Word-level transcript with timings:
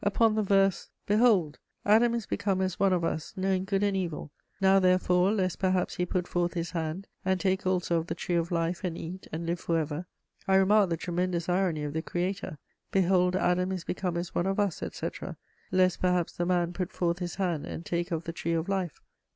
_Upon 0.03 0.33
the 0.33 0.41
verse, 0.41 0.89
"Behold, 1.05 1.59
Adam 1.85 2.15
is 2.15 2.25
become 2.25 2.59
as 2.59 2.79
one 2.79 2.91
of 2.91 3.03
us, 3.03 3.33
knowing 3.37 3.65
good 3.65 3.83
and 3.83 3.95
evil: 3.95 4.31
now, 4.59 4.79
therefore, 4.79 5.31
lest 5.31 5.59
perhaps 5.59 5.97
he 5.97 6.07
put 6.07 6.27
forth 6.27 6.55
his 6.55 6.71
hand, 6.71 7.05
and 7.23 7.39
take 7.39 7.67
also 7.67 7.99
of 7.99 8.07
the 8.07 8.15
tree 8.15 8.33
of 8.33 8.49
life, 8.49 8.83
and 8.83 8.97
eat, 8.97 9.27
and 9.31 9.45
live 9.45 9.59
for 9.59 9.77
ever," 9.77 10.07
I 10.47 10.55
remarked 10.55 10.89
the 10.89 10.97
tremendous 10.97 11.47
irony 11.47 11.83
of 11.83 11.93
the 11.93 12.01
Creator: 12.01 12.57
"Behold 12.91 13.35
Adam 13.35 13.71
is 13.71 13.83
become 13.83 14.17
as 14.17 14.33
one 14.33 14.47
of 14.47 14.59
us, 14.59 14.81
etc. 14.81 15.37
Lest 15.71 16.01
perhaps 16.01 16.33
the 16.33 16.47
man 16.47 16.73
put 16.73 16.91
forth 16.91 17.19
his 17.19 17.35
hand 17.35 17.67
and 17.67 17.85
take 17.85 18.09
of 18.09 18.23
the 18.23 18.33
tree 18.33 18.53
of 18.53 18.67
life." 18.67 19.01